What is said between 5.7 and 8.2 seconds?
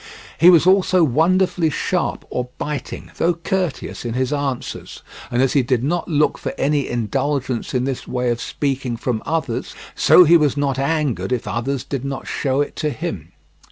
not look for any indulgence in this